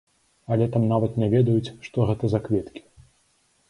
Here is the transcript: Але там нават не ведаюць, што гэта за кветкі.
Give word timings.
Але 0.55 0.65
там 0.75 0.87
нават 0.93 1.21
не 1.25 1.31
ведаюць, 1.35 1.73
што 1.91 1.97
гэта 2.11 2.23
за 2.35 2.45
кветкі. 2.49 2.81